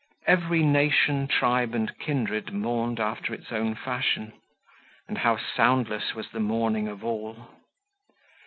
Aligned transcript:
Every 0.25 0.63
nation, 0.63 1.27
tribe, 1.27 1.75
and 1.75 1.95
kindred, 1.99 2.51
mourned 2.51 2.99
after 2.99 3.35
its 3.35 3.51
own 3.51 3.75
fashion; 3.75 4.33
and 5.07 5.19
how 5.19 5.37
soundless 5.37 6.15
was 6.15 6.31
the 6.31 6.39
mourning 6.39 6.87
of 6.87 7.03
all! 7.03 7.51